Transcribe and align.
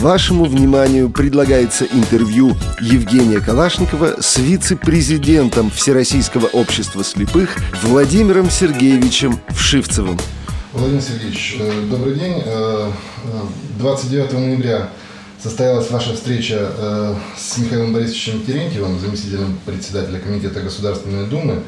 Вашему 0.00 0.44
вниманию 0.44 1.08
предлагается 1.08 1.86
интервью 1.86 2.54
Евгения 2.82 3.40
Калашникова 3.40 4.20
с 4.20 4.36
вице-президентом 4.36 5.70
Всероссийского 5.70 6.48
общества 6.48 7.02
слепых 7.02 7.56
Владимиром 7.82 8.50
Сергеевичем 8.50 9.40
Вшивцевым. 9.48 10.18
Владимир 10.74 11.00
Сергеевич, 11.00 11.56
э, 11.58 11.86
добрый 11.90 12.14
день. 12.14 12.42
29 13.78 14.32
э, 14.34 14.38
ноября 14.38 14.90
состоялась 15.42 15.90
ваша 15.90 16.12
встреча 16.12 16.70
э, 16.76 17.14
с 17.38 17.56
Михаилом 17.56 17.94
Борисовичем 17.94 18.44
Терентьевым, 18.44 19.00
заместителем 19.00 19.58
председателя 19.64 20.20
Комитета 20.20 20.60
Государственной 20.60 21.26
Думы 21.26 21.62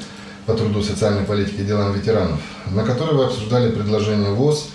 по 0.45 0.53
труду, 0.53 0.83
социальной 0.83 1.25
политике 1.25 1.63
и 1.63 1.65
делам 1.65 1.95
ветеранов, 1.95 2.41
на 2.67 2.85
которой 2.85 3.17
вы 3.17 3.25
обсуждали 3.25 3.71
предложение 3.71 4.35
ВОЗ 4.35 4.69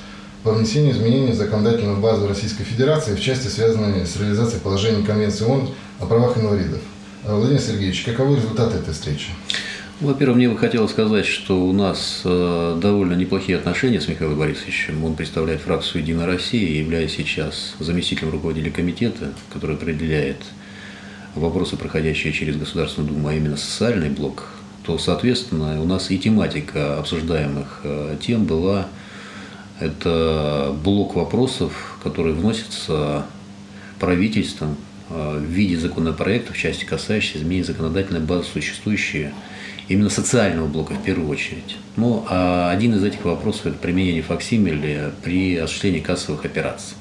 по 0.44 0.52
внесению 0.52 0.92
изменений 0.92 1.32
в 1.32 1.36
законодательную 1.36 1.98
базу 1.98 2.28
Российской 2.28 2.64
Федерации 2.64 3.16
в 3.16 3.22
части, 3.22 3.48
связанной 3.48 4.06
с 4.06 4.18
реализацией 4.18 4.62
положений 4.62 5.06
Конвенции 5.06 5.46
ООН 5.46 5.70
о 6.00 6.06
правах 6.06 6.38
инвалидов. 6.38 6.80
Владимир 7.24 7.62
Сергеевич, 7.62 8.04
каковы 8.04 8.36
результаты 8.36 8.78
этой 8.78 8.94
встречи? 8.94 9.28
Во-первых, 10.02 10.36
мне 10.36 10.50
бы 10.50 10.58
хотелось 10.58 10.92
сказать, 10.92 11.26
что 11.26 11.64
у 11.66 11.72
нас 11.72 12.24
э, 12.26 12.78
довольно 12.82 13.14
неплохие 13.14 13.58
отношения 13.58 14.02
с 14.02 14.10
Михаилом 14.10 14.38
Борисовичем. 14.38 15.02
Он 15.06 15.16
представляет 15.16 15.62
фракцию 15.62 16.02
«Единая 16.02 16.26
Россия» 16.26 16.68
и 16.68 16.80
является 16.80 17.18
сейчас 17.18 17.76
заместителем 17.80 18.32
руководителя 18.32 18.72
комитета, 18.72 19.32
который 19.54 19.78
определяет 19.78 20.38
вопросы, 21.36 21.78
проходящие 21.78 22.34
через 22.34 22.58
Государственную 22.58 23.14
Думу, 23.14 23.30
а 23.30 23.34
именно 23.34 23.56
социальный 23.56 24.10
блок, 24.10 24.50
то, 24.86 24.98
соответственно, 24.98 25.82
у 25.82 25.86
нас 25.86 26.12
и 26.12 26.20
тематика 26.20 27.00
обсуждаемых 27.00 27.82
э, 27.84 28.18
тем 28.20 28.44
была 28.44 28.88
это 29.84 30.76
блок 30.84 31.16
вопросов, 31.16 31.98
которые 32.04 32.36
вносятся 32.36 33.26
правительством 34.00 34.78
э, 35.10 35.38
в 35.40 35.44
виде 35.44 35.78
законопроектов, 35.78 36.56
в 36.56 36.60
части 36.60 36.86
касающейся 36.86 37.40
изменения 37.40 37.66
законодательной 37.66 38.22
базы, 38.22 38.46
существующие 38.52 39.34
именно 39.88 40.10
социального 40.10 40.68
блока 40.68 40.94
в 40.94 41.04
первую 41.04 41.30
очередь. 41.30 41.78
Ну, 41.98 42.26
а 42.30 42.72
один 42.72 42.96
из 42.96 43.04
этих 43.04 43.26
вопросов– 43.26 43.66
это 43.68 43.78
применение 43.78 44.22
факсимили 44.22 45.12
при 45.24 45.58
осуществлении 45.58 46.00
кассовых 46.00 46.46
операций. 46.46 46.96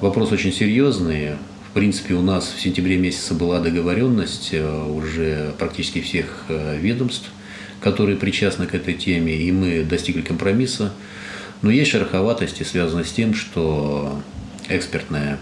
Вопрос 0.00 0.32
очень 0.32 0.52
серьезный. 0.52 1.32
В 1.70 1.74
принципе, 1.74 2.14
у 2.14 2.22
нас 2.22 2.52
в 2.56 2.60
сентябре 2.60 2.96
месяце 2.96 3.34
была 3.34 3.60
договоренность 3.60 4.50
э, 4.52 4.84
уже 4.84 5.54
практически 5.58 6.00
всех 6.00 6.44
э, 6.48 6.78
ведомств, 6.78 7.30
которые 7.80 8.16
причастны 8.16 8.66
к 8.66 8.74
этой 8.74 8.94
теме, 8.94 9.34
и 9.34 9.50
мы 9.50 9.82
достигли 9.82 10.20
компромисса. 10.20 10.92
Но 11.64 11.70
есть 11.70 11.92
шероховатости, 11.92 12.62
связанные 12.62 13.06
с 13.06 13.12
тем, 13.12 13.32
что 13.32 14.20
экспертная 14.68 15.38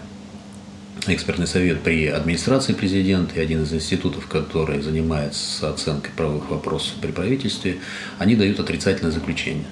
экспертный 1.09 1.49
совет 1.49 1.81
при 1.81 2.07
администрации 2.07 2.75
президента 2.75 3.35
и 3.35 3.41
один 3.41 3.65
из 3.65 3.73
институтов, 3.73 4.29
который 4.29 4.81
занимается 4.83 5.69
оценкой 5.69 6.13
правовых 6.17 6.49
вопросов 6.49 6.93
при 7.03 7.11
правительстве, 7.11 7.79
они 8.21 8.37
дают 8.37 8.61
отрицательное 8.61 9.11
заключение. 9.11 9.65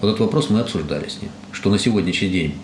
Вот 0.00 0.08
этот 0.08 0.20
вопрос 0.20 0.48
мы 0.48 0.60
обсуждали 0.60 1.10
с 1.10 1.20
ним, 1.20 1.30
что 1.52 1.68
на 1.68 1.78
сегодняшний 1.78 2.30
день 2.30 2.54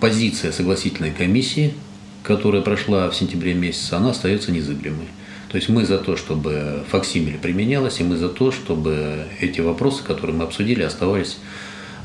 позиция 0.00 0.50
согласительной 0.50 1.10
комиссии, 1.10 1.74
которая 2.22 2.62
прошла 2.62 3.10
в 3.10 3.14
сентябре 3.14 3.52
месяце, 3.52 3.92
она 3.92 4.12
остается 4.12 4.50
незыблемой. 4.50 5.08
То 5.50 5.56
есть 5.58 5.68
мы 5.68 5.84
за 5.84 5.98
то, 5.98 6.16
чтобы 6.16 6.84
факсимили 6.88 7.36
применялось, 7.36 8.00
и 8.00 8.02
мы 8.02 8.16
за 8.16 8.30
то, 8.30 8.50
чтобы 8.50 9.26
эти 9.40 9.60
вопросы, 9.60 10.02
которые 10.02 10.34
мы 10.34 10.44
обсудили, 10.44 10.82
оставались 10.82 11.36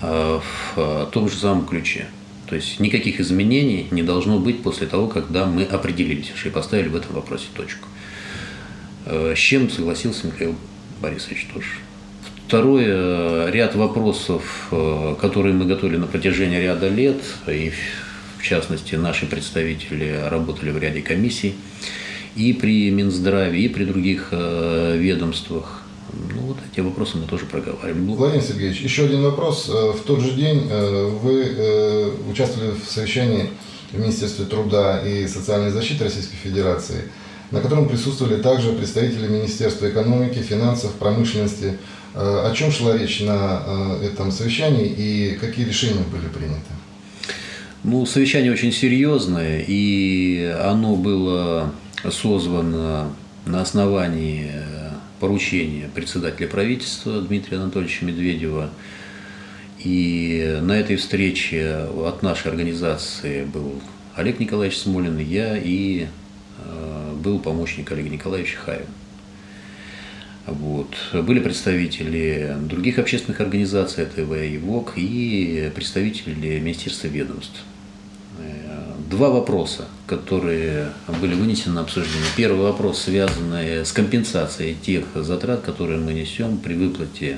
в 0.02 1.10
том 1.12 1.30
же 1.30 1.36
самом 1.36 1.66
ключе. 1.66 2.08
То 2.50 2.56
есть 2.56 2.80
никаких 2.80 3.20
изменений 3.20 3.88
не 3.92 4.02
должно 4.02 4.40
быть 4.40 4.64
после 4.64 4.88
того, 4.88 5.08
когда 5.08 5.46
мы 5.46 5.64
определились 5.64 6.32
и 6.44 6.50
поставили 6.50 6.88
в 6.88 6.96
этом 6.96 7.16
вопросе 7.16 7.46
точку. 7.56 7.88
Э, 9.06 9.34
с 9.36 9.40
чем 9.40 9.70
согласился 9.70 10.28
Михаил 10.28 10.56
Борисович 11.00 11.48
тоже. 11.54 11.68
Второе, 12.48 13.52
ряд 13.52 13.76
вопросов, 13.76 14.68
э, 14.72 15.16
которые 15.22 15.54
мы 15.54 15.66
готовили 15.66 15.98
на 15.98 16.08
протяжении 16.08 16.60
ряда 16.60 16.88
лет, 16.90 17.22
и 17.48 17.72
в 18.40 18.44
частности 18.44 18.96
наши 18.96 19.28
представители 19.28 20.20
работали 20.28 20.72
в 20.72 20.78
ряде 20.80 21.02
комиссий, 21.02 21.54
и 22.36 22.54
при 22.54 22.90
Минздраве, 22.90 23.60
и 23.60 23.68
при 23.70 23.84
других 23.84 24.30
э, 24.32 24.96
ведомствах. 24.98 25.79
Ну, 26.14 26.42
вот 26.48 26.58
эти 26.72 26.80
вопросы 26.82 27.18
мы 27.18 27.28
тоже 27.28 27.46
проговаривали. 27.46 28.02
Владимир 28.16 28.44
Сергеевич, 28.44 28.82
еще 28.82 29.06
один 29.06 29.22
вопрос. 29.22 29.70
Э, 29.70 29.92
в 29.92 30.02
тот 30.02 30.22
же 30.22 30.32
день 30.32 30.68
э, 30.70 31.06
вы 31.22 31.44
э, 31.44 32.12
участвовали 32.32 32.72
в 32.72 32.90
совещании 32.90 33.50
в 33.92 34.00
Министерстве 34.00 34.46
труда 34.46 35.02
и 35.06 35.28
социальной 35.28 35.72
защиты 35.72 36.04
Российской 36.06 36.36
Федерации, 36.36 37.04
на 37.52 37.60
котором 37.62 37.88
присутствовали 37.88 38.42
также 38.42 38.72
представители 38.74 39.28
Министерства 39.28 39.90
экономики, 39.90 40.40
финансов, 40.40 40.94
промышленности. 40.94 41.78
О 42.14 42.52
чем 42.54 42.72
шла 42.72 42.98
речь 42.98 43.22
на 43.22 43.98
этом 44.04 44.32
совещании 44.32 44.88
и 44.88 45.38
какие 45.40 45.66
решения 45.66 46.04
были 46.12 46.28
приняты? 46.28 46.72
Ну, 47.84 48.06
совещание 48.06 48.52
очень 48.52 48.72
серьезное, 48.72 49.64
и 49.66 50.54
оно 50.64 50.96
было 50.96 51.72
созвано 52.12 53.14
на 53.46 53.62
основании 53.62 54.52
поручение 55.20 55.90
председателя 55.94 56.48
правительства 56.48 57.22
Дмитрия 57.22 57.58
Анатольевича 57.58 58.06
Медведева. 58.06 58.70
И 59.80 60.60
на 60.62 60.74
этой 60.74 60.98
встрече 60.98 61.88
от 62.06 62.22
нашей 62.22 62.50
организации 62.50 63.46
был 63.46 63.82
Олег 64.16 64.40
Николаевич 64.40 64.78
Смолин, 64.80 65.18
я 65.20 65.58
и 65.58 66.08
э, 66.58 67.14
был 67.16 67.40
помощник 67.40 67.92
Олега 67.92 68.10
Николаевича 68.10 68.58
Хаева. 68.58 68.86
Вот. 70.48 70.94
Были 71.14 71.40
представители 71.40 72.58
других 72.62 73.00
общественных 73.00 73.40
организаций, 73.40 74.04
это 74.04 74.22
и 74.22 74.58
ВОК, 74.58 74.94
и 74.98 75.72
представители 75.74 76.60
Министерства 76.60 77.08
ведомств 77.08 77.64
два 79.10 79.30
вопроса, 79.30 79.88
которые 80.10 80.90
были 81.22 81.36
вынесены 81.36 81.76
на 81.76 81.82
обсуждение. 81.82 82.28
Первый 82.36 82.64
вопрос, 82.64 83.04
связанный 83.04 83.86
с 83.86 83.92
компенсацией 83.92 84.74
тех 84.74 85.06
затрат, 85.14 85.62
которые 85.62 86.00
мы 86.00 86.14
несем 86.14 86.58
при 86.58 86.74
выплате 86.74 87.38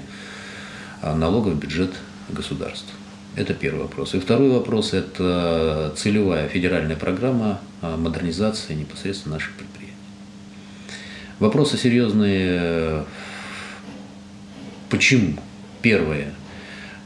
а, 1.02 1.14
налогов 1.14 1.56
в 1.56 1.60
бюджет 1.60 1.92
государства. 2.30 2.96
Это 3.36 3.54
первый 3.54 3.82
вопрос. 3.82 4.16
И 4.16 4.20
второй 4.20 4.50
вопрос– 4.50 4.94
это 4.94 5.94
целевая 5.98 6.48
федеральная 6.48 6.96
программа 6.96 7.60
а, 7.82 7.98
модернизации 7.98 8.74
непосредственно 8.74 9.36
наших 9.36 9.52
предприятий. 9.52 9.94
Вопросы 11.40 11.78
серьезные. 11.78 13.04
Почему? 14.90 15.34
Первое. 15.82 16.34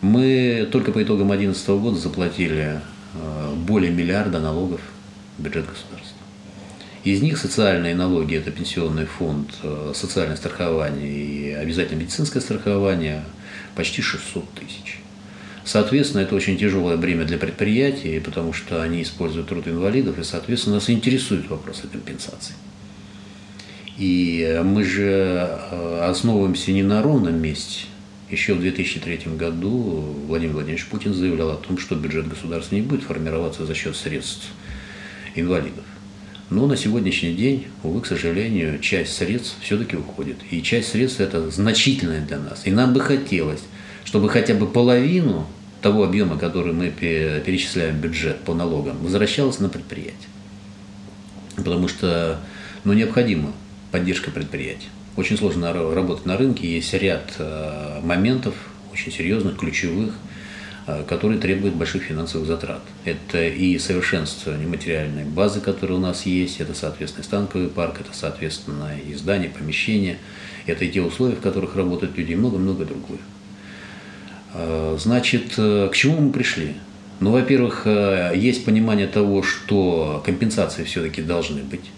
Мы 0.02 0.70
только 0.72 0.92
по 0.92 1.02
итогам 1.02 1.30
2011 1.30 1.68
года 1.70 1.98
заплатили 1.98 2.82
Э, 3.16 3.54
более 3.56 3.92
миллиарда 3.92 4.40
налогов 4.40 4.82
бюджет 5.38 5.66
государства. 5.66 6.18
Из 7.04 7.22
них 7.22 7.38
социальные 7.38 7.94
налоги– 7.94 8.36
это 8.38 8.50
пенсионный 8.52 9.06
фонд, 9.06 9.52
э, 9.62 9.92
социальное 9.94 10.38
страхование 10.38 11.08
и 11.08 11.52
обязательно 11.52 12.00
медицинское 12.00 12.42
страхование– 12.42 13.24
почти 13.76 14.02
600 14.02 14.50
тысяч. 14.54 15.00
Соответственно, 15.64 16.22
это 16.22 16.36
очень 16.36 16.58
тяжелое 16.58 16.98
бремя 16.98 17.26
для 17.26 17.38
предприятий, 17.38 18.20
потому 18.20 18.54
что 18.54 18.82
они 18.82 19.02
используют 19.02 19.50
труд 19.50 19.68
инвалидов, 19.68 20.18
и, 20.20 20.24
соответственно, 20.24 20.76
нас 20.76 20.90
интересует 20.90 21.50
вопрос 21.50 21.82
о 21.84 21.88
компенсации. 21.88 22.56
И 23.98 24.62
мы 24.64 24.84
же 24.84 25.50
э, 25.72 26.08
основываемся 26.10 26.72
не 26.72 26.84
на 26.84 27.02
ровном 27.02 27.42
месте, 27.42 27.86
еще 28.30 28.54
в 28.54 28.60
2003 28.60 29.36
году 29.38 30.16
Владимир 30.28 30.54
Владимирович 30.54 30.88
Путин 30.88 31.14
заявлял 31.14 31.52
о 31.52 31.58
том, 31.58 31.78
что 31.78 31.96
бюджет 31.96 32.28
государства 32.28 32.76
не 32.76 32.82
будет 32.82 33.04
формироваться 33.04 33.66
за 33.66 33.76
счет 33.76 33.96
средств 33.96 34.48
инвалидов. 35.36 35.84
Но 36.50 36.68
на 36.68 36.78
сегодняшний 36.78 37.34
день, 37.34 37.68
увы, 37.84 38.02
к 38.02 38.06
сожалению, 38.06 38.80
часть 38.80 39.14
средств 39.14 39.56
все-таки 39.62 39.96
уходит. 39.98 40.38
И 40.52 40.62
часть 40.62 40.90
средств 40.90 41.20
это 41.20 41.50
значительная 41.50 42.22
для 42.22 42.38
нас. 42.38 42.62
И 42.66 42.72
нам 42.72 42.94
бы 42.94 43.00
хотелось, 43.00 43.62
чтобы 44.04 44.30
хотя 44.30 44.54
бы 44.54 44.68
половину 44.68 45.48
того 45.82 46.04
объема, 46.04 46.38
который 46.38 46.74
мы 46.74 46.90
перечисляем 46.90 47.98
в 47.98 48.00
бюджет 48.00 48.40
по 48.42 48.54
налогам, 48.54 48.98
возвращалась 49.02 49.60
на 49.60 49.70
предприятие. 49.70 50.30
Потому 51.56 51.88
что 51.88 52.40
ну, 52.84 52.94
необходима 52.94 53.52
поддержка 53.92 54.30
предприятий. 54.30 54.88
Очень 55.16 55.38
сложно 55.38 55.74
работать 55.74 56.26
на 56.26 56.38
рынке, 56.38 56.76
есть 56.76 56.94
ряд 56.94 57.34
э, 57.40 58.02
моментов, 58.04 58.54
очень 58.92 59.12
серьезных, 59.12 59.58
ключевых, 59.58 60.14
э, 60.88 61.04
которые 61.08 61.40
требуют 61.40 61.76
больших 61.76 62.04
финансовых 62.04 62.48
затрат. 62.48 62.82
Это 63.04 63.44
и 63.44 63.78
совершенствование 63.80 64.68
материальной 64.68 65.24
базы, 65.24 65.62
которая 65.62 65.98
у 65.98 66.02
нас 66.02 66.26
есть, 66.26 66.60
это, 66.60 66.74
соответственно, 66.74 67.24
станковый 67.24 67.70
парк, 67.70 68.02
это, 68.02 68.10
соответственно, 68.14 68.92
и 68.98 69.14
здания, 69.14 69.50
помещения, 69.50 70.18
это 70.66 70.86
и 70.86 70.90
те 70.90 71.02
условия, 71.02 71.36
в 71.36 71.42
которых 71.42 71.76
работают 71.76 72.18
люди, 72.18 72.34
и 72.34 72.36
много-много 72.36 72.86
другое. 72.86 73.20
Э, 74.54 74.98
значит, 75.00 75.56
к 75.56 75.92
чему 75.94 76.22
мы 76.22 76.32
пришли? 76.32 76.76
Ну, 77.20 77.32
во-первых, 77.32 77.84
э, 77.86 78.34
есть 78.36 78.66
понимание 78.66 79.08
того, 79.08 79.42
что 79.42 80.22
компенсации 80.26 80.84
все-таки 80.84 81.22
должны 81.22 81.64
быть. 81.64 81.92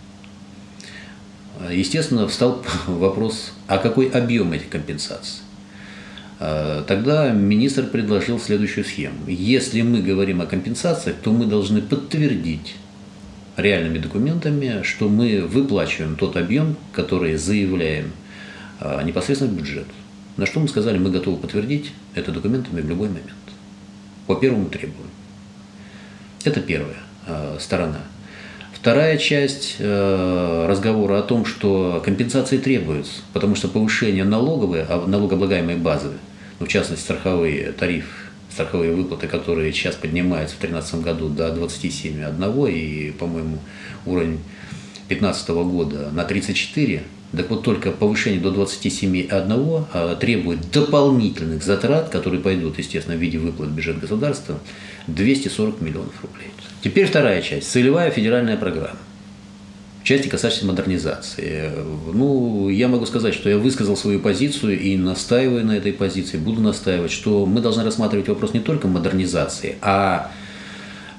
Естественно, 1.71 2.27
встал 2.27 2.63
вопрос, 2.87 3.53
а 3.67 3.79
какой 3.79 4.09
объем 4.09 4.53
этих 4.53 4.69
компенсаций? 4.69 5.41
Э, 6.39 6.83
тогда 6.87 7.31
министр 7.31 7.87
предложил 7.87 8.39
следующую 8.39 8.85
схему. 8.85 9.27
Если 9.27 9.81
мы 9.81 10.01
говорим 10.01 10.41
о 10.41 10.45
компенсациях, 10.45 11.17
то 11.23 11.31
мы 11.31 11.45
должны 11.45 11.81
подтвердить 11.81 12.75
реальными 13.55 13.97
документами, 13.97 14.83
что 14.83 15.09
мы 15.09 15.41
выплачиваем 15.41 16.15
тот 16.15 16.37
объем, 16.37 16.75
который 16.93 17.35
заявляем 17.37 18.11
э, 18.79 19.01
непосредственно 19.03 19.51
в 19.51 19.57
бюджет. 19.57 19.87
На 20.37 20.45
что 20.45 20.59
мы 20.59 20.67
сказали, 20.67 20.99
мы 20.99 21.09
готовы 21.09 21.37
подтвердить 21.37 21.91
это 22.13 22.31
документами 22.31 22.81
в 22.81 22.87
любой 22.89 23.07
момент. 23.07 23.31
По 24.27 24.35
первому 24.35 24.69
требованию. 24.69 25.09
Это 26.43 26.61
первая 26.61 26.97
э, 27.25 27.57
сторона. 27.59 28.01
Вторая 28.79 29.17
часть 29.17 29.77
э, 29.79 30.65
разговора 30.69 31.17
о 31.17 31.23
том, 31.23 31.45
что 31.45 31.99
компенсации 32.05 32.59
требуются, 32.59 33.21
потому 33.33 33.55
что 33.55 33.67
повышение 33.67 34.23
налоговой, 34.23 34.83
а 34.83 35.03
налогооблагаемой 35.07 35.77
базы, 35.77 36.11
ну, 36.59 36.67
в 36.67 36.69
частности 36.69 37.03
страховые 37.03 37.71
тарифы, 37.71 38.07
страховые 38.51 38.93
выплаты, 38.93 39.27
которые 39.27 39.73
сейчас 39.73 39.95
поднимаются 39.95 40.55
в 40.55 40.59
2013 40.59 41.01
году 41.01 41.27
до 41.27 41.47
27,1 41.49 42.71
и, 42.71 43.11
по-моему, 43.13 43.57
уровень 44.05 44.39
2015 45.07 45.49
года 45.49 46.11
на 46.11 46.23
34, 46.23 47.01
так 47.35 47.49
вот 47.49 47.63
только 47.63 47.91
повышение 47.91 48.39
до 48.39 48.51
27,1 48.51 49.85
а, 49.91 50.15
требует 50.17 50.69
дополнительных 50.71 51.63
затрат, 51.63 52.09
которые 52.09 52.41
пойдут, 52.41 52.77
естественно, 52.77 53.17
в 53.17 53.19
виде 53.19 53.39
выплат 53.39 53.69
в 53.69 53.73
бюджет 53.73 53.99
государства, 53.99 54.59
240 55.07 55.81
миллионов 55.81 56.13
рублей. 56.21 56.51
Теперь 56.81 57.07
вторая 57.07 57.41
часть. 57.41 57.69
Целевая 57.71 58.11
федеральная 58.11 58.57
программа. 58.57 58.99
В 60.01 60.03
части 60.03 60.29
касающейся 60.29 60.65
модернизации. 60.65 61.71
Ну, 62.13 62.69
я 62.69 62.87
могу 62.87 63.05
сказать, 63.05 63.33
что 63.33 63.49
я 63.49 63.57
высказал 63.57 63.97
свою 63.97 64.19
позицию 64.19 64.79
и 64.79 64.95
настаиваю 64.95 65.65
на 65.65 65.73
этой 65.73 65.91
позиции, 65.91 66.37
буду 66.37 66.61
настаивать, 66.61 67.11
что 67.11 67.45
мы 67.45 67.59
должны 67.59 67.83
рассматривать 67.83 68.29
вопрос 68.29 68.53
не 68.53 68.61
только 68.61 68.87
модернизации, 68.87 69.75
а 69.81 70.31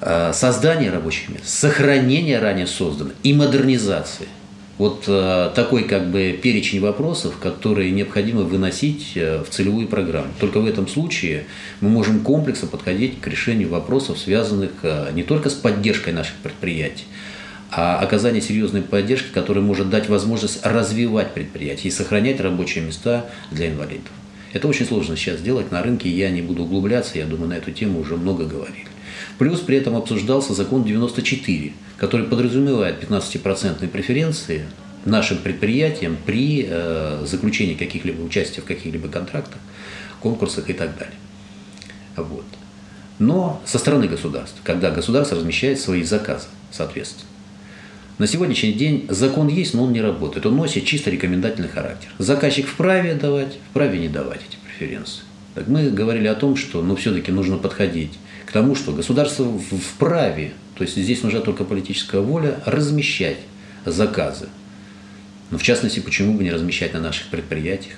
э, 0.01 0.33
создания 0.33 0.91
рабочих 0.91 1.29
мест, 1.29 1.47
сохранения 1.49 2.39
ранее 2.39 2.67
созданных 2.67 3.15
и 3.23 3.35
модернизации. 3.35 4.29
Вот 4.79 5.05
э, 5.09 5.51
такой 5.57 5.83
как 5.83 6.09
бы 6.09 6.39
перечень 6.41 6.81
вопросов, 6.81 7.37
которые 7.39 7.91
необходимо 7.91 8.43
выносить 8.43 9.13
э, 9.17 9.43
в 9.43 9.51
целевую 9.51 9.89
программу. 9.89 10.29
Только 10.39 10.61
в 10.61 10.67
этом 10.67 10.87
случае 10.87 11.47
мы 11.81 11.89
можем 11.89 12.21
комплексно 12.21 12.69
подходить 12.69 13.21
к 13.21 13.27
решению 13.27 13.71
вопросов, 13.71 14.19
связанных 14.19 14.71
э, 14.83 15.11
не 15.15 15.25
только 15.25 15.51
с 15.51 15.55
поддержкой 15.55 16.13
наших 16.13 16.37
предприятий, 16.37 17.07
а 17.73 17.99
оказание 17.99 18.41
серьезной 18.41 18.83
поддержки, 18.83 19.33
которая 19.35 19.65
может 19.65 19.91
дать 19.91 20.09
возможность 20.09 20.65
развивать 20.65 21.35
предприятия 21.35 21.89
и 21.89 21.91
сохранять 21.91 22.41
рабочие 22.41 22.85
места 22.85 23.27
для 23.51 23.69
инвалидов. 23.71 24.13
Это 24.53 24.69
очень 24.69 24.87
сложно 24.87 25.17
сейчас 25.17 25.41
сделать 25.41 25.73
на 25.73 25.83
рынке, 25.83 26.09
я 26.09 26.31
не 26.31 26.41
буду 26.41 26.63
углубляться, 26.63 27.19
я 27.19 27.27
думаю, 27.27 27.49
на 27.49 27.55
эту 27.55 27.73
тему 27.73 27.99
уже 27.99 28.17
много 28.17 28.45
говорили. 28.45 28.87
Плюс 29.39 29.61
при 29.61 29.77
этом 29.77 29.97
обсуждался 29.97 30.55
закон 30.55 30.85
94, 30.85 31.73
который 31.97 32.27
подразумевает 32.27 33.03
15% 33.03 33.87
преференции 33.89 34.65
нашим 35.05 35.39
предприятиям 35.39 36.17
при 36.27 36.67
э, 36.69 37.25
заключении 37.25 37.75
каких-либо 37.75 38.21
участия 38.23 38.61
в 38.61 38.65
каких-либо 38.65 39.09
контрактах, 39.09 39.59
конкурсах 40.21 40.69
и 40.71 40.73
так 40.73 40.97
далее. 40.97 41.15
Вот. 42.17 42.45
Но 43.19 43.63
со 43.65 43.79
стороны 43.79 44.07
государства, 44.07 44.61
когда 44.65 44.91
государство 44.91 45.37
размещает 45.37 45.81
свои 45.81 46.03
заказы, 46.03 46.47
соответственно. 46.71 47.29
На 48.19 48.27
сегодняшний 48.27 48.73
день 48.73 49.07
закон 49.09 49.47
есть, 49.47 49.75
но 49.75 49.85
он 49.85 49.93
не 49.93 50.01
работает. 50.01 50.45
Он 50.45 50.57
носит 50.57 50.85
чисто 50.85 51.09
рекомендательный 51.11 51.69
характер. 51.69 52.09
Заказчик 52.19 52.67
вправе 52.67 53.15
давать, 53.15 53.59
вправе 53.71 53.99
не 54.01 54.09
давать 54.09 54.41
эти 54.41 54.57
преференции. 54.65 55.23
Так 55.55 55.69
мы 55.69 55.91
говорили 55.91 56.27
о 56.27 56.35
том, 56.35 56.57
что 56.57 56.83
ну, 56.83 56.97
все-таки 56.97 57.31
нужно 57.31 57.59
подходить 57.59 58.19
к 58.49 58.51
тому, 58.51 58.75
что 58.75 58.93
государство 58.93 59.47
вправе, 59.59 60.55
то 60.75 60.83
есть 60.83 60.97
здесь 60.97 61.23
нужна 61.23 61.41
только 61.41 61.65
политическая 61.65 62.23
воля, 62.23 62.63
размещать 62.65 63.37
заказы. 63.85 64.49
Но 65.51 65.59
в 65.59 65.63
частности, 65.63 66.01
почему 66.01 66.33
бы 66.33 66.43
не 66.43 66.51
размещать 66.51 66.95
на 66.95 67.01
наших 67.01 67.27
предприятиях? 67.27 67.97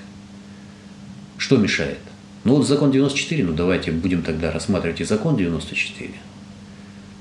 Что 1.39 1.57
мешает? 1.57 2.01
Ну 2.43 2.57
вот 2.57 2.67
закон 2.67 2.91
94, 2.91 3.45
ну 3.45 3.53
давайте 3.53 3.93
будем 3.93 4.25
тогда 4.25 4.51
рассматривать 4.51 5.01
и 5.01 5.05
закон 5.05 5.37
94. 5.37 6.11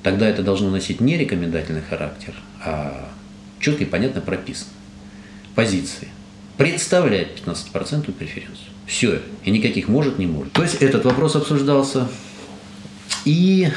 Тогда 0.02 0.28
это 0.28 0.42
должно 0.42 0.72
носить 0.72 1.00
не 1.00 1.16
рекомендательный 1.16 1.84
характер, 1.88 2.34
а 2.66 3.12
четко 3.60 3.84
и 3.84 3.86
понятно 3.86 4.22
прописано. 4.22 4.72
Позиции. 5.54 6.08
Представляет 6.58 7.40
15% 7.46 8.12
преференцию. 8.12 8.70
Все. 8.88 9.22
И 9.46 9.52
никаких 9.52 9.88
может, 9.88 10.18
не 10.18 10.26
может. 10.26 10.54
То 10.54 10.64
есть 10.64 10.76
этот 10.82 11.06
вопрос 11.06 11.36
обсуждался 11.36 12.08
и, 13.26 13.70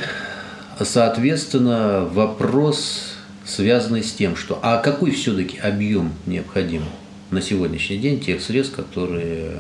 соответственно, 0.81 2.09
вопрос, 2.11 3.15
связанный 3.45 4.03
с 4.03 4.13
тем, 4.13 4.37
что 4.37 4.59
а 4.63 4.79
какой 4.79 5.11
все-таки 5.11 5.59
объем 5.59 6.13
необходим 6.27 6.85
на 7.31 7.41
сегодняшний 7.41 7.99
день 7.99 8.21
тех 8.21 8.41
средств, 8.41 8.77
которые 8.77 9.53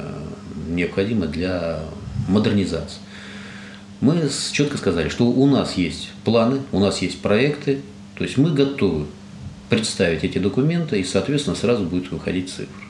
необходимы 0.68 1.26
для 1.26 1.80
модернизации. 2.28 2.98
Мы 4.00 4.28
четко 4.52 4.78
сказали, 4.78 5.08
что 5.08 5.26
у 5.26 5.46
нас 5.46 5.76
есть 5.76 6.10
планы, 6.24 6.60
у 6.72 6.80
нас 6.80 7.02
есть 7.02 7.20
проекты, 7.20 7.80
то 8.16 8.24
есть 8.24 8.36
мы 8.36 8.52
готовы 8.52 9.06
представить 9.68 10.24
эти 10.24 10.38
документы, 10.38 11.00
и, 11.00 11.04
соответственно, 11.04 11.56
сразу 11.56 11.84
будет 11.84 12.10
выходить 12.10 12.50
цифра. 12.50 12.81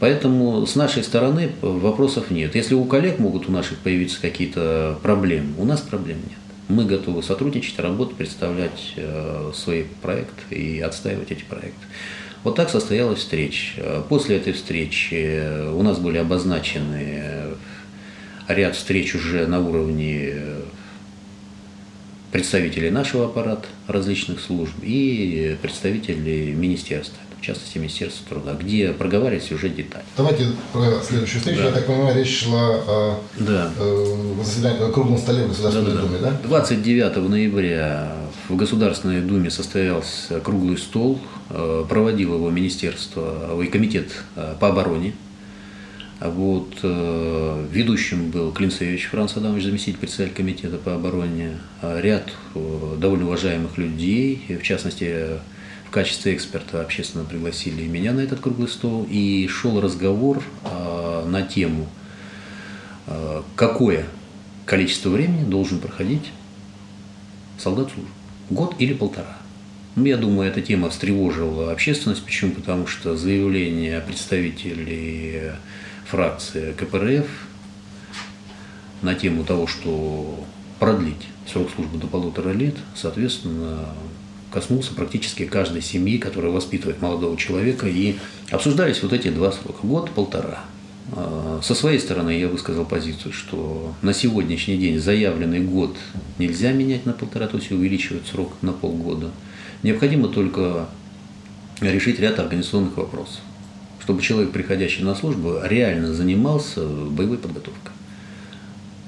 Поэтому 0.00 0.66
с 0.66 0.76
нашей 0.76 1.04
стороны 1.04 1.50
вопросов 1.60 2.30
нет. 2.30 2.54
Если 2.54 2.74
у 2.74 2.84
коллег 2.86 3.18
могут 3.18 3.48
у 3.48 3.52
наших 3.52 3.78
появиться 3.78 4.18
какие-то 4.20 4.98
проблемы, 5.02 5.52
у 5.58 5.66
нас 5.66 5.82
проблем 5.82 6.16
нет. 6.16 6.38
Мы 6.68 6.86
готовы 6.86 7.22
сотрудничать, 7.22 7.78
работать, 7.78 8.16
представлять 8.16 8.94
э, 8.96 9.52
свои 9.54 9.84
проекты 10.00 10.54
и 10.54 10.80
отстаивать 10.80 11.30
эти 11.30 11.42
проекты. 11.42 11.84
Вот 12.44 12.56
так 12.56 12.70
состоялась 12.70 13.18
встреча. 13.18 14.02
После 14.08 14.38
этой 14.38 14.54
встречи 14.54 15.68
у 15.72 15.82
нас 15.82 15.98
были 15.98 16.16
обозначены 16.16 17.56
ряд 18.48 18.76
встреч 18.76 19.14
уже 19.14 19.46
на 19.46 19.60
уровне 19.60 20.34
представителей 22.32 22.90
нашего 22.90 23.26
аппарата 23.26 23.66
различных 23.86 24.40
служб 24.40 24.74
и 24.82 25.58
представителей 25.60 26.52
министерства 26.52 27.18
в 27.40 27.44
частности 27.44 27.78
Министерства 27.78 28.26
труда, 28.28 28.54
где 28.54 28.92
проговаривается 28.92 29.54
уже 29.54 29.70
деталь. 29.70 30.02
Давайте 30.16 30.46
про 30.72 31.00
следующую 31.02 31.40
встречу. 31.40 31.60
Да. 31.60 31.66
Я 31.68 31.72
так 31.72 31.86
понимаю, 31.86 32.16
речь 32.16 32.44
шла 32.44 32.74
о 32.86 33.20
да. 33.38 33.72
э, 33.78 34.34
заседании, 34.44 34.82
о 34.82 34.92
круглом 34.92 35.18
столе 35.18 35.44
в 35.44 35.48
Государственной 35.48 35.94
да, 35.94 36.00
Думе, 36.02 36.18
да? 36.18 36.40
29 36.44 37.16
ноября 37.28 38.12
в 38.48 38.56
Государственной 38.56 39.22
Думе 39.22 39.48
состоялся 39.48 40.40
круглый 40.40 40.76
стол, 40.76 41.18
э, 41.48 41.84
проводил 41.88 42.34
его 42.34 42.50
Министерство 42.50 43.60
и 43.62 43.66
Комитет 43.66 44.08
э, 44.36 44.54
по 44.60 44.68
обороне. 44.68 45.14
Вот, 46.20 46.74
э, 46.82 47.66
ведущим 47.72 48.30
был 48.30 48.52
Клинцевич 48.52 49.06
Франц 49.06 49.36
Адамович, 49.36 49.64
заместитель 49.64 49.98
председателя 49.98 50.34
комитета 50.34 50.76
по 50.76 50.94
обороне, 50.94 51.58
ряд 51.82 52.30
довольно 52.54 53.24
уважаемых 53.24 53.78
людей, 53.78 54.58
в 54.60 54.62
частности, 54.62 55.38
в 55.90 55.92
качестве 55.92 56.36
эксперта 56.36 56.82
общественно 56.82 57.24
пригласили 57.24 57.84
меня 57.88 58.12
на 58.12 58.20
этот 58.20 58.38
круглый 58.38 58.68
стол, 58.68 59.08
и 59.10 59.48
шел 59.48 59.80
разговор 59.80 60.40
э, 60.62 61.24
на 61.26 61.42
тему, 61.42 61.88
э, 63.08 63.42
какое 63.56 64.06
количество 64.66 65.08
времени 65.08 65.42
должен 65.42 65.80
проходить 65.80 66.30
солдат 67.58 67.90
службы. 67.90 68.12
Год 68.50 68.76
или 68.78 68.92
полтора. 68.92 69.36
Ну, 69.96 70.04
я 70.04 70.16
думаю, 70.16 70.48
эта 70.48 70.62
тема 70.62 70.90
встревожила 70.90 71.72
общественность. 71.72 72.24
Почему? 72.24 72.52
Потому 72.52 72.86
что 72.86 73.16
заявление 73.16 74.00
представителей 74.00 75.54
фракции 76.06 76.72
КПРФ 76.72 77.26
на 79.02 79.16
тему 79.16 79.42
того, 79.42 79.66
что 79.66 80.44
продлить 80.78 81.26
срок 81.50 81.68
службы 81.74 81.98
до 81.98 82.06
полутора 82.06 82.50
лет, 82.50 82.76
соответственно, 82.94 83.88
коснулся 84.50 84.94
практически 84.94 85.44
каждой 85.44 85.82
семьи, 85.82 86.18
которая 86.18 86.50
воспитывает 86.50 87.00
молодого 87.00 87.36
человека, 87.36 87.86
и 87.86 88.16
обсуждались 88.50 89.02
вот 89.02 89.12
эти 89.12 89.28
два 89.28 89.52
срока, 89.52 89.86
год-полтора. 89.86 90.64
А, 91.12 91.60
со 91.62 91.74
своей 91.74 91.98
стороны 91.98 92.30
я 92.30 92.48
высказал 92.48 92.84
позицию, 92.84 93.32
что 93.32 93.94
на 94.02 94.12
сегодняшний 94.12 94.76
день 94.76 94.98
заявленный 94.98 95.60
год 95.60 95.96
нельзя 96.38 96.72
менять 96.72 97.06
на 97.06 97.12
полтора, 97.12 97.46
то 97.46 97.56
есть 97.56 97.70
увеличивать 97.70 98.26
срок 98.26 98.52
на 98.62 98.72
полгода. 98.72 99.30
Необходимо 99.82 100.28
только 100.28 100.88
решить 101.80 102.20
ряд 102.20 102.38
организационных 102.38 102.96
вопросов, 102.96 103.40
чтобы 104.00 104.22
человек, 104.22 104.52
приходящий 104.52 105.02
на 105.02 105.14
службу, 105.14 105.58
реально 105.64 106.12
занимался 106.12 106.84
боевой 106.84 107.38
подготовкой. 107.38 107.92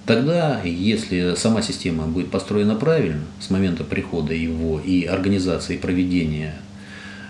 Тогда, 0.05 0.61
если 0.65 1.35
сама 1.37 1.63
система 1.63 2.07
будет 2.07 2.31
построена 2.31 2.75
правильно, 2.75 3.23
с 3.39 3.51
момента 3.51 3.85
прихода 3.85 4.35
его 4.35 4.81
и 4.81 5.05
организации 5.05 5.77
проведения 5.77 6.57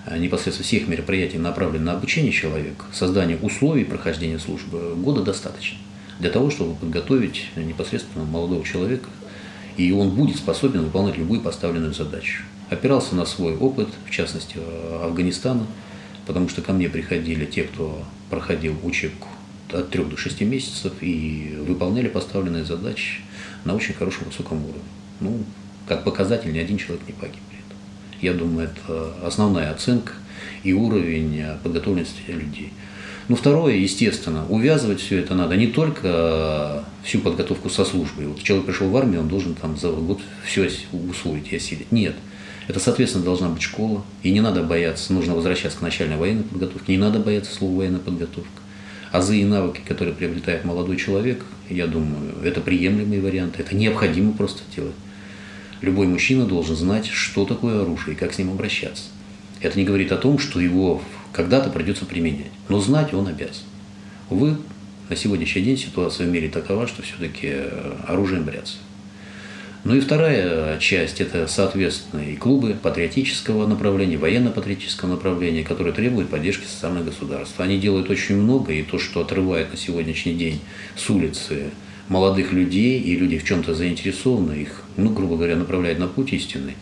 э, 0.06 0.16
непосредственно 0.16 0.66
всех 0.66 0.88
мероприятий, 0.88 1.36
направленных 1.36 1.82
на 1.82 1.92
обучение 1.92 2.32
человека, 2.32 2.86
создание 2.90 3.36
условий 3.36 3.84
прохождения 3.84 4.38
службы, 4.38 4.94
года 4.96 5.22
достаточно 5.22 5.78
для 6.18 6.30
того, 6.30 6.50
чтобы 6.50 6.74
подготовить 6.76 7.48
непосредственно 7.56 8.24
молодого 8.24 8.64
человека, 8.64 9.10
и 9.76 9.92
он 9.92 10.10
будет 10.10 10.36
способен 10.36 10.82
выполнять 10.82 11.18
любую 11.18 11.40
поставленную 11.40 11.92
задачу. 11.92 12.44
Опирался 12.70 13.14
на 13.14 13.26
свой 13.26 13.54
опыт, 13.54 13.88
в 14.06 14.10
частности 14.10 14.56
э, 14.56 15.00
Афганистана, 15.04 15.66
потому 16.26 16.48
что 16.48 16.62
ко 16.62 16.72
мне 16.72 16.88
приходили 16.88 17.44
те, 17.44 17.64
кто 17.64 18.02
проходил 18.30 18.76
учебку 18.82 19.28
от 19.74 19.90
3 19.90 20.04
до 20.04 20.16
6 20.16 20.40
месяцев 20.42 20.92
и 21.00 21.56
выполняли 21.66 22.08
поставленные 22.08 22.64
задачи 22.64 23.20
на 23.64 23.74
очень 23.74 23.94
хорошем 23.94 24.24
высоком 24.26 24.64
уровне. 24.64 24.82
Ну, 25.20 25.38
как 25.86 26.04
показатель, 26.04 26.52
ни 26.52 26.58
один 26.58 26.78
человек 26.78 27.06
не 27.06 27.12
погиб. 27.12 27.40
Я 28.20 28.34
думаю, 28.34 28.68
это 28.68 29.14
основная 29.24 29.72
оценка 29.72 30.12
и 30.62 30.72
уровень 30.72 31.44
подготовленности 31.64 32.22
людей. 32.28 32.72
Ну, 33.28 33.34
второе, 33.34 33.74
естественно, 33.74 34.46
увязывать 34.48 35.00
все 35.00 35.18
это 35.18 35.34
надо 35.34 35.56
не 35.56 35.66
только 35.66 36.84
всю 37.02 37.18
подготовку 37.18 37.68
со 37.68 37.84
службой. 37.84 38.28
Вот 38.28 38.42
человек 38.42 38.66
пришел 38.66 38.88
в 38.88 38.96
армию, 38.96 39.20
он 39.22 39.28
должен 39.28 39.54
там 39.54 39.76
за 39.76 39.90
год 39.90 40.20
все 40.44 40.70
усвоить 40.92 41.52
и 41.52 41.56
осилить. 41.56 41.90
Нет. 41.90 42.14
Это, 42.68 42.78
соответственно, 42.78 43.24
должна 43.24 43.48
быть 43.48 43.62
школа. 43.62 44.04
И 44.22 44.30
не 44.30 44.40
надо 44.40 44.62
бояться, 44.62 45.12
нужно 45.12 45.34
возвращаться 45.34 45.78
к 45.78 45.82
начальной 45.82 46.16
военной 46.16 46.44
подготовке. 46.44 46.92
Не 46.92 46.98
надо 46.98 47.18
бояться 47.18 47.52
слова 47.52 47.78
военная 47.78 47.98
подготовка 48.00 48.61
азы 49.12 49.38
и 49.40 49.44
навыки, 49.44 49.82
которые 49.86 50.14
приобретает 50.14 50.64
молодой 50.64 50.96
человек, 50.96 51.44
я 51.68 51.86
думаю, 51.86 52.34
это 52.42 52.60
приемлемый 52.60 53.20
вариант, 53.20 53.60
это 53.60 53.76
необходимо 53.76 54.32
просто 54.32 54.62
делать. 54.74 54.94
Любой 55.82 56.06
мужчина 56.06 56.46
должен 56.46 56.74
знать, 56.76 57.06
что 57.06 57.44
такое 57.44 57.82
оружие 57.82 58.14
и 58.14 58.18
как 58.18 58.32
с 58.32 58.38
ним 58.38 58.50
обращаться. 58.50 59.04
Это 59.60 59.78
не 59.78 59.84
говорит 59.84 60.10
о 60.12 60.16
том, 60.16 60.38
что 60.38 60.60
его 60.60 61.02
когда-то 61.32 61.70
придется 61.70 62.06
применять, 62.06 62.50
но 62.68 62.80
знать 62.80 63.12
он 63.14 63.28
обязан. 63.28 63.64
Увы, 64.30 64.56
на 65.08 65.16
сегодняшний 65.16 65.62
день 65.62 65.76
ситуация 65.76 66.26
в 66.26 66.30
мире 66.30 66.48
такова, 66.48 66.86
что 66.86 67.02
все-таки 67.02 67.54
оружием 68.06 68.44
бряться. 68.44 68.78
Ну 69.84 69.96
и 69.96 70.00
вторая 70.00 70.78
часть– 70.78 71.20
это, 71.20 71.48
соответственно, 71.48 72.20
и 72.20 72.36
клубы 72.36 72.76
патриотического 72.80 73.66
направления, 73.66 74.16
военно-патриотического 74.16 75.08
направления, 75.08 75.64
которые 75.64 75.92
требуют 75.92 76.30
поддержки 76.30 76.66
социальных 76.66 77.06
государств. 77.06 77.58
Они 77.58 77.78
делают 77.78 78.08
очень 78.08 78.36
много, 78.36 78.72
и 78.72 78.84
то, 78.84 79.00
что 79.00 79.22
отрывает 79.22 79.72
на 79.72 79.76
сегодняшний 79.76 80.34
день 80.34 80.60
с 80.94 81.10
улицы 81.10 81.70
молодых 82.08 82.52
людей, 82.52 83.00
и 83.00 83.16
люди 83.16 83.38
в 83.38 83.44
чем-то 83.44 83.74
заинтересованы, 83.74 84.52
их, 84.52 84.82
ну, 84.96 85.10
грубо 85.10 85.36
говоря, 85.36 85.56
направляет 85.56 85.98
на 85.98 86.06
путь 86.06 86.32
истинный, 86.32 86.76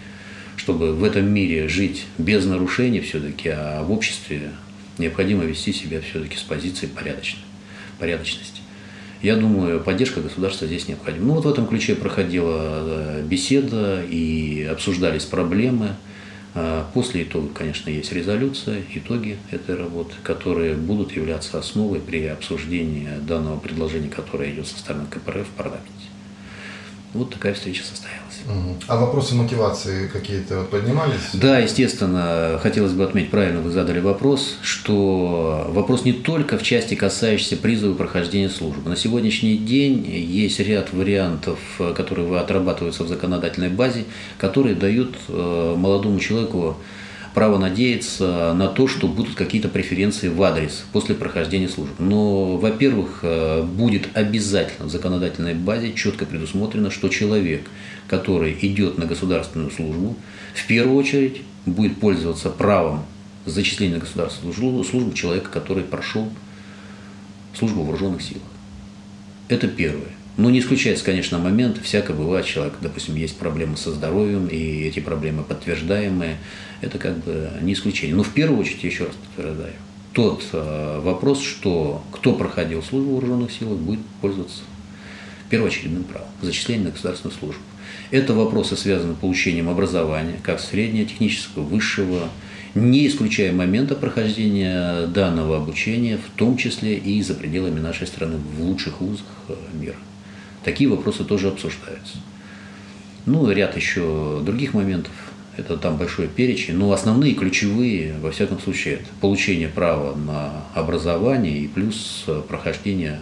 чтобы 0.56 0.92
в 0.92 1.02
этом 1.02 1.26
мире 1.26 1.68
жить 1.68 2.04
без 2.18 2.44
нарушений 2.44 3.00
все-таки, 3.00 3.48
а 3.48 3.82
в 3.82 3.90
обществе 3.92 4.50
необходимо 4.98 5.44
вести 5.44 5.72
себя 5.72 6.02
все-таки 6.02 6.36
с 6.36 6.42
позиции 6.42 6.86
порядочной, 6.86 7.44
порядочности. 7.98 8.59
Я 9.22 9.36
думаю, 9.36 9.80
поддержка 9.80 10.20
государства 10.20 10.66
здесь 10.66 10.88
необходима. 10.88 11.26
Ну 11.26 11.34
вот 11.34 11.44
в 11.44 11.48
этом 11.48 11.66
ключе 11.66 11.94
проходила 11.94 12.58
э, 12.58 13.22
беседа 13.22 14.02
и 14.02 14.62
обсуждались 14.62 15.24
проблемы. 15.24 15.96
А 16.54 16.90
после 16.94 17.22
итога, 17.24 17.48
конечно, 17.54 17.90
есть 17.90 18.12
резолюция, 18.12 18.82
итоги 18.94 19.36
этой 19.50 19.76
работы, 19.76 20.14
которые 20.22 20.74
будут 20.74 21.12
являться 21.12 21.58
основой 21.58 22.00
при 22.00 22.26
обсуждении 22.26 23.08
данного 23.20 23.58
предложения, 23.58 24.08
которое 24.08 24.50
идет 24.50 24.66
со 24.66 24.78
стороны 24.78 25.06
КПРФ 25.08 25.46
в 25.46 25.50
парламенте. 25.50 25.86
Вот 27.12 27.30
такая 27.30 27.54
встреча 27.54 27.84
состоялась. 27.84 28.29
А 28.86 28.96
вопросы 28.96 29.34
мотивации 29.34 30.08
какие-то 30.08 30.64
поднимались? 30.64 31.30
Да, 31.34 31.58
естественно, 31.58 32.58
хотелось 32.62 32.92
бы 32.92 33.04
отметить, 33.04 33.30
правильно 33.30 33.60
вы 33.60 33.70
задали 33.70 34.00
вопрос, 34.00 34.56
что 34.62 35.66
вопрос 35.68 36.04
не 36.04 36.12
только 36.12 36.58
в 36.58 36.62
части, 36.62 36.94
касающейся 36.94 37.56
призыва 37.56 37.94
прохождения 37.94 38.48
службы. 38.48 38.88
На 38.88 38.96
сегодняшний 38.96 39.56
день 39.56 40.04
есть 40.06 40.60
ряд 40.60 40.92
вариантов, 40.92 41.58
которые 41.94 42.38
отрабатываются 42.38 43.04
в 43.04 43.08
законодательной 43.08 43.68
базе, 43.68 44.04
которые 44.38 44.74
дают 44.74 45.14
э, 45.28 45.74
молодому 45.76 46.18
человеку 46.20 46.76
право 47.34 47.58
надеяться 47.58 48.52
на 48.54 48.66
то, 48.68 48.88
что 48.88 49.06
будут 49.06 49.34
какие-то 49.34 49.68
преференции 49.68 50.28
в 50.28 50.42
адрес 50.42 50.84
после 50.92 51.14
прохождения 51.14 51.68
службы. 51.68 51.94
Но, 51.98 52.56
во-первых, 52.56 53.20
э, 53.22 53.62
будет 53.62 54.08
обязательно 54.14 54.88
в 54.88 54.90
законодательной 54.90 55.54
базе 55.54 55.92
четко 55.92 56.26
предусмотрено, 56.26 56.90
что 56.90 57.08
человек, 57.08 57.62
который 58.08 58.56
идет 58.60 58.98
на 58.98 59.06
государственную 59.06 59.70
службу, 59.70 60.16
в 60.54 60.66
первую 60.66 60.96
очередь 60.96 61.42
будет 61.66 62.00
пользоваться 62.00 62.50
правом 62.50 63.04
зачисления 63.46 63.94
на 63.94 64.00
государственную 64.00 64.54
службу, 64.54 64.84
службу 64.84 65.12
человека, 65.12 65.50
который 65.50 65.84
прошел 65.84 66.28
службу 67.56 67.82
в 67.82 67.86
вооруженных 67.86 68.22
силах. 68.22 68.42
Это 69.48 69.68
первое. 69.68 70.19
Ну, 70.36 70.48
не 70.48 70.60
исключается, 70.60 71.04
конечно, 71.04 71.38
момент, 71.38 71.78
всяко 71.82 72.12
бывает, 72.12 72.46
человек, 72.46 72.74
допустим, 72.80 73.16
есть 73.16 73.36
проблемы 73.36 73.76
со 73.76 73.90
здоровьем, 73.90 74.46
и 74.46 74.84
эти 74.84 75.00
проблемы 75.00 75.42
подтверждаемые, 75.42 76.38
это 76.80 76.98
как 76.98 77.18
бы 77.18 77.50
не 77.60 77.74
исключение. 77.74 78.16
Но 78.16 78.22
в 78.22 78.32
первую 78.32 78.60
очередь, 78.60 78.84
еще 78.84 79.04
раз 79.04 79.14
подтверждаю, 79.14 79.74
тот 80.12 80.44
э, 80.52 81.00
вопрос, 81.02 81.42
что 81.42 82.02
кто 82.10 82.34
проходил 82.34 82.82
службу 82.82 83.10
в 83.10 83.14
вооруженных 83.14 83.52
силах, 83.52 83.78
будет 83.78 84.00
пользоваться 84.20 84.62
первоочередным 85.50 86.04
правом, 86.04 86.28
зачисление 86.42 86.86
на 86.86 86.90
государственную 86.90 87.36
службу. 87.36 87.60
Это 88.10 88.34
вопросы, 88.34 88.76
связанные 88.76 89.16
с 89.16 89.20
получением 89.20 89.68
образования, 89.68 90.40
как 90.42 90.60
среднего, 90.60 91.06
технического, 91.06 91.62
высшего, 91.62 92.28
не 92.74 93.06
исключая 93.06 93.52
момента 93.52 93.94
прохождения 93.94 95.06
данного 95.08 95.56
обучения, 95.56 96.18
в 96.18 96.36
том 96.36 96.56
числе 96.56 96.96
и 96.96 97.20
за 97.22 97.34
пределами 97.34 97.80
нашей 97.80 98.06
страны, 98.06 98.36
в 98.36 98.62
лучших 98.62 99.00
вузах 99.00 99.26
э, 99.48 99.54
мира. 99.74 99.96
Такие 100.64 100.90
вопросы 100.90 101.24
тоже 101.24 101.48
обсуждаются. 101.48 102.18
Ну, 103.26 103.50
ряд 103.50 103.76
еще 103.76 104.40
других 104.44 104.74
моментов. 104.74 105.12
Это 105.56 105.76
там 105.76 105.96
большой 105.96 106.28
перечень. 106.28 106.74
Но 106.74 106.92
основные, 106.92 107.34
ключевые, 107.34 108.14
во 108.20 108.30
всяком 108.30 108.58
случае, 108.60 108.94
это 108.94 109.04
получение 109.20 109.68
права 109.68 110.14
на 110.14 110.64
образование 110.74 111.58
и 111.58 111.68
плюс 111.68 112.24
прохождение 112.48 113.20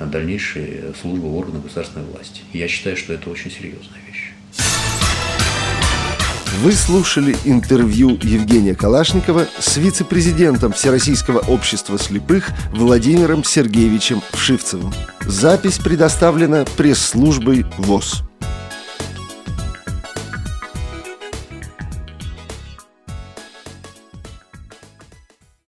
дальнейшей 0.00 0.94
службы 1.00 1.28
в 1.28 1.36
органах 1.36 1.62
государственной 1.62 2.06
власти. 2.06 2.42
Я 2.52 2.68
считаю, 2.68 2.96
что 2.96 3.12
это 3.12 3.30
очень 3.30 3.50
серьезная 3.50 4.00
вещь. 4.06 4.31
Вы 6.60 6.72
слушали 6.72 7.34
интервью 7.44 8.10
Евгения 8.22 8.74
Калашникова 8.74 9.46
с 9.58 9.78
вице-президентом 9.78 10.72
Всероссийского 10.72 11.38
общества 11.38 11.98
слепых 11.98 12.50
Владимиром 12.72 13.42
Сергеевичем 13.42 14.20
Вшивцевым. 14.32 14.92
Запись 15.22 15.78
предоставлена 15.78 16.66
пресс-службой 16.76 17.64
ВОЗ. 17.78 18.22